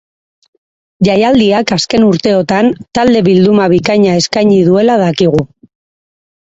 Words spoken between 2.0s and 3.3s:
urteotan talde